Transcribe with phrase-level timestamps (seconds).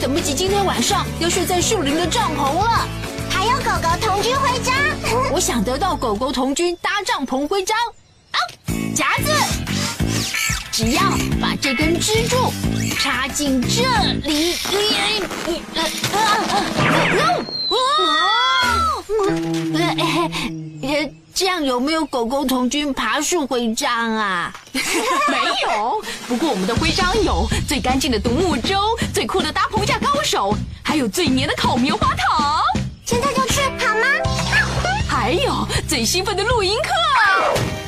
[0.00, 2.88] 等不及今天晚上要睡在树林的帐篷了。
[3.28, 4.74] 还有狗狗童军徽章，
[5.32, 7.76] 我想得到狗狗童军搭帐篷徽章。
[8.32, 8.38] 啊，
[8.94, 9.32] 夹子，
[10.72, 11.02] 只要
[11.40, 12.52] 把这根支柱
[12.98, 13.82] 插进这
[14.26, 14.54] 里，
[15.74, 15.82] 呃
[19.72, 19.94] 呃
[20.82, 24.52] 呃，这样有没有狗狗童军爬树徽章啊？
[24.72, 28.76] 没有，不过我们的徽章有最干净的独木舟、
[29.14, 32.62] 最酷的搭棚架高手，还有最黏的烤棉花糖，
[33.06, 34.06] 现在就去好吗？
[35.08, 37.79] 还有最兴奋的露营课。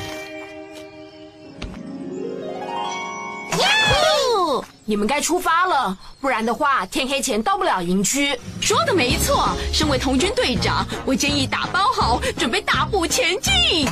[4.85, 8.37] 你们该出发了，不然的话，天黑前到不了营区。
[8.59, 13.87] 说的没错，身为童军队长，我建议打包好，准备大步前进。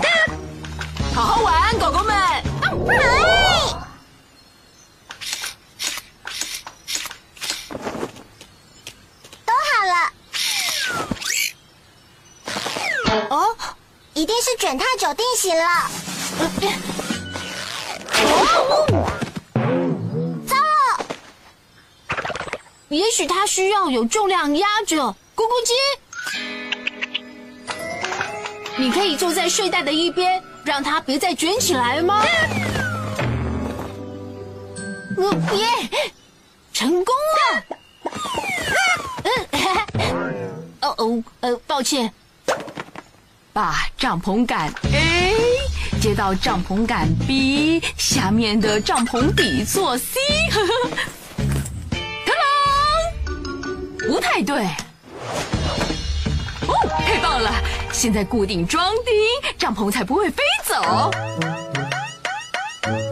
[1.16, 2.14] 好好玩，狗狗们。
[2.14, 2.44] 哎，
[9.45, 9.95] 都好了。
[13.30, 13.55] 哦，
[14.14, 15.89] 一定是卷太久定型了。
[18.11, 19.11] 糟
[22.92, 24.97] 也许它需要有重量压着。
[25.34, 25.73] 咕咕鸡，
[28.78, 32.22] 你可以坐在睡袋的一边，让它别再卷起来吗？
[35.17, 35.23] 呃
[35.56, 35.66] 耶，
[36.73, 37.64] 成功了！
[40.81, 42.11] 哦哦，呃，抱歉，
[43.53, 45.33] 把帐篷杆 A
[46.02, 50.20] 接到帐篷杆 B 下面的帐篷底座 C，
[50.52, 50.89] 呵呵，
[54.11, 54.66] 不太对。
[56.67, 57.49] 哦，太棒了！
[57.94, 59.14] 现在固定装钉，
[59.58, 61.10] 帐篷才不会飞走。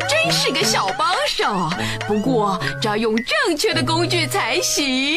[0.10, 1.70] 真是个小帮手，
[2.06, 5.16] 不过只要用正确的工具才行。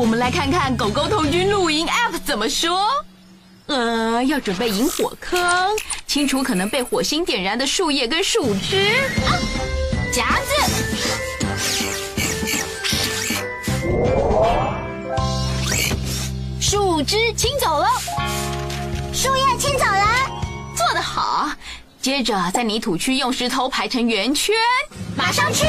[0.00, 2.88] 我们来看看狗狗童军露营 App 怎么说。
[3.66, 5.38] 呃，要准备引火坑，
[6.06, 8.94] 清除可能被火星点燃的树叶跟树枝。
[9.26, 9.36] 啊，
[10.10, 10.54] 夹子，
[16.58, 17.86] 树枝清走了。
[19.12, 20.06] 树叶清走了，
[20.74, 21.50] 做得好。
[22.00, 24.54] 接着在泥土区用石头排成圆圈。
[25.14, 25.66] 马上去。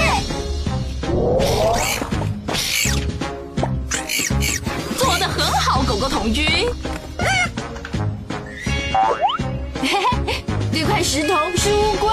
[5.91, 6.45] 狗狗同居。
[9.81, 9.89] 嘿
[10.25, 10.41] 嘿，
[10.71, 12.07] 这块石头是乌龟。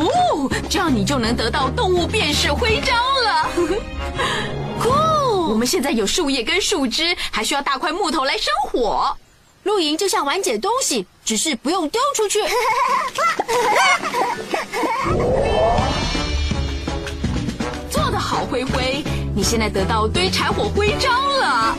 [0.00, 3.48] 哦，这样你就能得到动物辨识徽章了。
[4.82, 4.90] 酷！
[5.48, 9.16] 我们现在有树叶跟树枝，还需要大块木头来生火。
[9.62, 12.40] 露营就像玩捡东西，只是不用丢出去。
[17.88, 19.04] 做得好，灰灰！
[19.36, 21.76] 你现在得到堆柴火徽章了。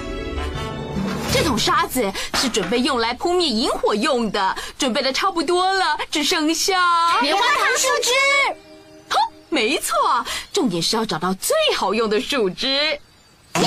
[1.31, 8.11] 这桶沙子是准备用来扑灭萤火用的，准备的差不多了，只剩下棉花糖树枝。
[9.09, 9.17] 哼，
[9.49, 9.95] 没错，
[10.51, 12.67] 重点是要找到最好用的树枝。
[12.67, 12.99] 耶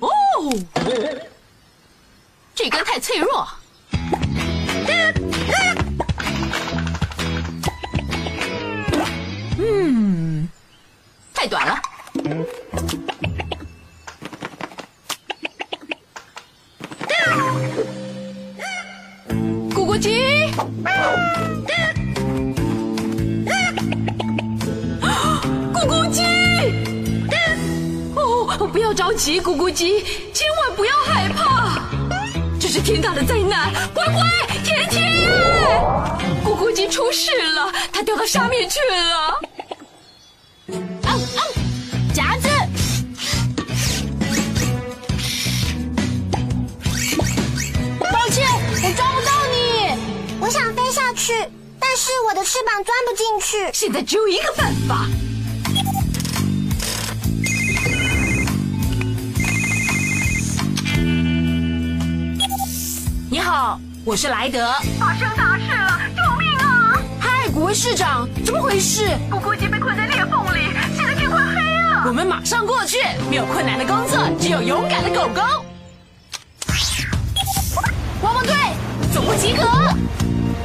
[0.00, 0.08] 哦，
[2.52, 3.46] 这根太脆弱。
[9.58, 10.48] 嗯，
[11.34, 11.80] 太短了。
[19.74, 20.10] 咕咕鸡，
[25.72, 26.22] 咕咕鸡，
[28.14, 30.02] 哦，不要着急，咕咕鸡，
[30.32, 31.82] 千万不要害怕，
[32.58, 33.72] 这是天大的灾难！
[33.92, 34.22] 乖乖，
[36.44, 39.40] 咕咕鸡出事了，它掉到下面去了。
[41.02, 41.40] 啊啊！
[42.14, 42.48] 夹子，
[47.98, 48.46] 抱歉，
[48.82, 49.56] 我抓不到你。
[50.40, 51.32] 我想飞下去，
[51.78, 53.70] 但是我的翅膀钻不进去。
[53.72, 55.06] 现在只有一个办法。
[63.30, 64.72] 你好，我是莱德。
[64.98, 66.00] 发生大事了！
[66.16, 66.98] 救命啊！
[67.20, 69.06] 嗨，古威市长，怎么回事？
[69.30, 72.02] 咕咕鸡被困在裂缝里，现在天快黑了。
[72.08, 72.98] 我们马上过去。
[73.30, 75.40] 没有困难的工作，只有勇敢的狗狗。
[78.22, 78.52] 汪汪队，
[79.12, 79.62] 总部集合。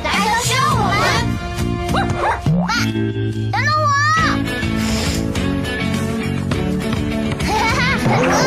[0.03, 0.97] 莱德需要我们。
[1.93, 1.99] 爸，
[3.51, 3.87] 等等我！
[7.45, 7.85] 哈哈
[8.33, 8.46] 哈！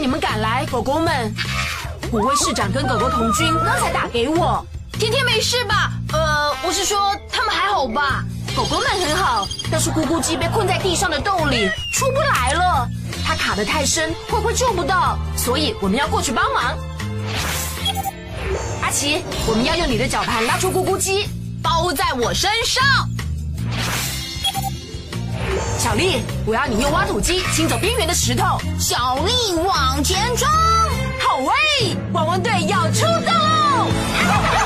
[0.00, 1.34] 你们赶来，狗狗们。
[2.10, 4.64] 五位市长跟狗狗童军刚才打给我。
[4.92, 5.92] 天天没事吧？
[6.14, 8.24] 呃，我是说他们还好吧？
[8.56, 12.88] 狗狗们很好，但是咕咕鸡被困在地上的洞里，出不来了。
[13.22, 16.78] 它卡得太深，会不会救不到，所以我们要过去帮忙。
[18.82, 21.28] 阿奇，我们要用你的绞盘拉出咕咕鸡，
[21.62, 22.82] 包在我身上。
[25.80, 28.58] 小丽，我要你用挖土机清走边缘的石头。
[28.78, 30.46] 小丽往前冲！
[31.18, 34.59] 好喂，汪汪队要出动喽！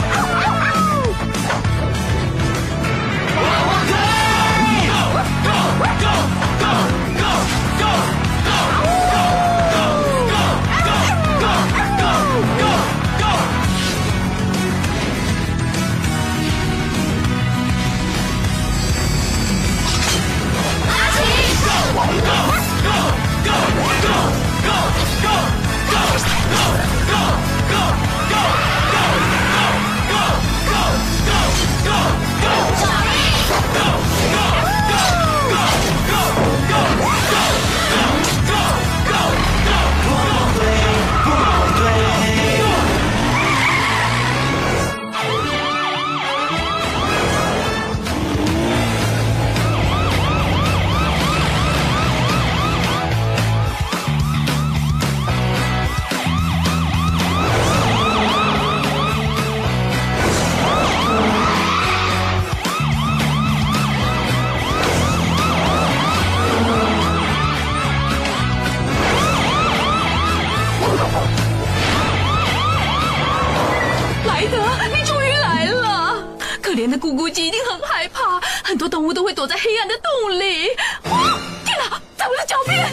[79.44, 80.70] 躲在黑暗的洞里。
[81.10, 81.38] 哇！
[81.66, 82.88] 天哪，在我的脚边！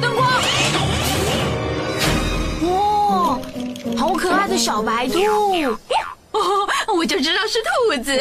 [0.00, 0.26] 灯光！
[2.62, 3.38] 哇，
[3.94, 5.20] 好可爱的小白兔！
[6.30, 6.66] 哦，
[6.96, 8.18] 我就知道是兔子，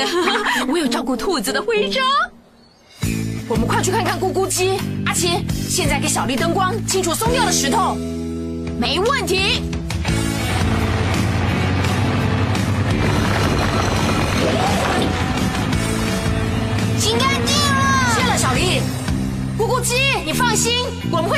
[0.67, 2.03] 我有照顾兔子的徽章。
[3.47, 4.77] 我们快去看看咕咕鸡。
[5.05, 7.95] 阿奇，现在给小丽灯光，清除松掉的石头。
[8.77, 9.61] 没问题。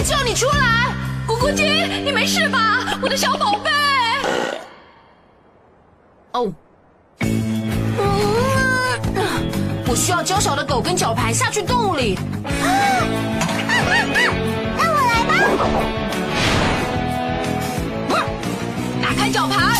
[0.04, 0.94] 我们会救你出来。
[1.26, 1.64] 咕咕鸡，
[2.04, 3.00] 你没事吧？
[3.02, 3.70] 我的小宝贝。
[6.34, 6.52] 哦。
[7.22, 7.30] 嗯
[9.88, 12.20] 我需要娇小的狗跟绞盘下去洞里。
[12.44, 12.68] 啊啊
[13.70, 13.96] 啊
[14.78, 15.32] 让我来吧。
[19.02, 19.72] 打开绞盘。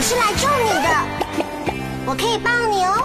[0.00, 0.88] 我是来救你的，
[2.06, 3.04] 我可以抱你哦。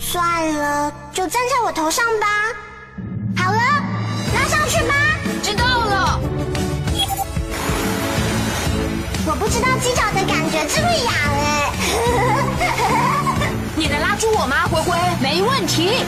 [0.00, 0.24] 算
[0.54, 2.26] 了，就站在我头上吧。
[3.36, 3.60] 好了，
[4.34, 4.94] 拉上去吧。
[5.42, 6.18] 知道了。
[9.26, 11.12] 我不知道鸡脚的感觉这么痒
[11.44, 11.70] 哎。
[13.76, 14.96] 你能拉住我吗，灰灰？
[15.20, 16.06] 没问题。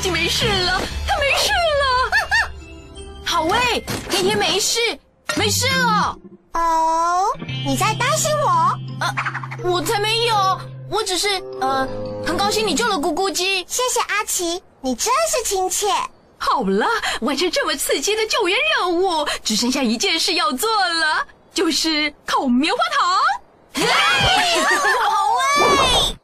[0.00, 1.84] 咕咕鸡没事了，他没事了。
[3.22, 4.78] 好喂，天天没事，
[5.36, 6.16] 没事了。
[6.54, 7.26] 哦，
[7.66, 8.50] 你在担心我？
[9.00, 9.14] 呃，
[9.62, 11.28] 我才没有，我只是
[11.60, 11.86] 呃，
[12.26, 13.58] 很高兴你救了咕咕鸡。
[13.68, 15.88] 谢谢阿奇，你真是亲切。
[16.38, 16.86] 好了，
[17.20, 23.18] 完成这么刺激的救援任务，只剩下一件事要做了，就是烤棉花糖。
[25.04, 26.19] 好啊！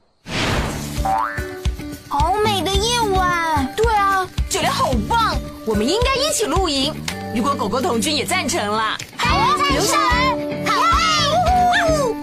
[5.76, 6.94] 们应该一起露营。
[7.34, 10.34] 如果狗狗童军也赞成了，好啊，留下来，
[10.66, 10.96] 好啊！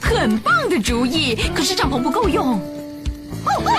[0.01, 1.36] 很棒的主意。
[1.55, 2.60] 可是帐篷不够用。
[3.45, 3.77] 房子，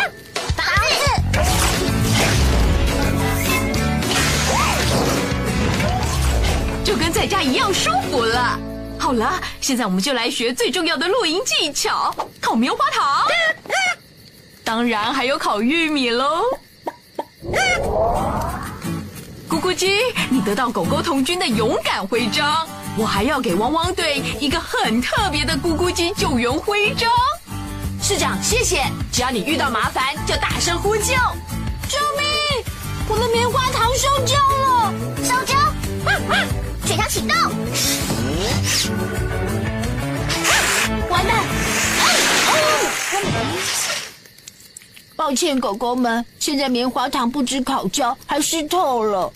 [6.84, 8.56] 就跟在家一样舒服了。
[8.96, 13.26] 好了，现在我们就来学最重要的露营技巧——烤棉花糖。
[14.62, 16.42] 当然还有烤玉米喽。
[19.64, 19.97] 咕咕鸡，
[20.28, 22.68] 你得到狗狗童军的勇敢徽章，
[22.99, 27.11] 我还要给汪汪队一个很特别的咕咕鸡救援徽章。
[28.02, 28.85] 市长，谢谢。
[29.11, 31.14] 只要你遇到麻烦，就大声呼救。
[31.88, 32.62] 救命！
[33.09, 34.92] 我的棉花糖烧焦了。
[35.25, 35.54] 烧焦，
[36.85, 37.35] 水枪启动，
[41.09, 41.42] 完蛋！
[45.16, 49.33] 抱歉，狗狗们，现在棉花糖不止烤焦，还湿透了。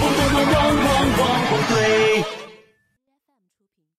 [0.00, 2.39] 汪汪汪汪汪汪汪队